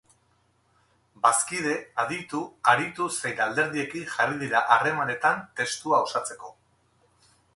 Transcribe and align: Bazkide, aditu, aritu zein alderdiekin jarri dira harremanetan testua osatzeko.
Bazkide, 1.25 1.73
aditu, 2.03 2.41
aritu 2.73 3.09
zein 3.21 3.43
alderdiekin 3.47 4.09
jarri 4.15 4.41
dira 4.47 4.61
harremanetan 4.77 5.47
testua 5.61 6.03
osatzeko. 6.09 6.53